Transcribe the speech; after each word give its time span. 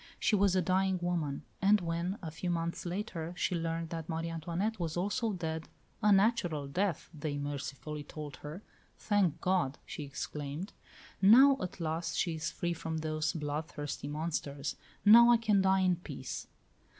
She 0.19 0.35
was 0.35 0.55
a 0.55 0.63
dying 0.63 0.97
woman; 0.99 1.43
and 1.61 1.79
when, 1.79 2.17
a 2.23 2.31
few 2.31 2.49
months 2.49 2.87
later, 2.87 3.35
she 3.37 3.53
learned 3.53 3.89
that 3.91 4.09
Marie 4.09 4.31
Antoinette 4.31 4.79
was 4.79 4.97
also 4.97 5.31
dead 5.31 5.69
"a 6.01 6.11
natural 6.11 6.67
death," 6.67 7.07
they 7.13 7.37
mercifully 7.37 8.03
told 8.03 8.37
her 8.37 8.63
"Thank 8.97 9.39
God!" 9.41 9.77
she 9.85 10.01
exclaimed; 10.01 10.73
"now, 11.21 11.55
at 11.61 11.79
last, 11.79 12.17
she 12.17 12.33
is 12.33 12.49
free 12.49 12.73
from 12.73 12.97
those 12.97 13.31
bloodthirsty 13.31 14.07
monsters! 14.07 14.75
Now 15.05 15.29
I 15.29 15.37
can 15.37 15.61
die 15.61 15.81
in 15.81 15.97
peace." 15.97 16.47